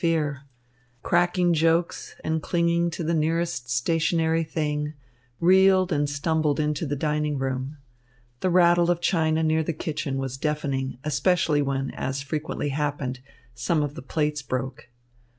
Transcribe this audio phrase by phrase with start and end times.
[0.01, 0.37] The passengers,
[1.03, 4.93] cracking jokes and clinging to the nearest stationary thing,
[5.39, 7.77] reeled and stumbled into the dining room.
[8.39, 13.19] The rattle of china near the kitchen was deafening, especially when, as frequently happened,
[13.53, 14.89] some of the plates broke.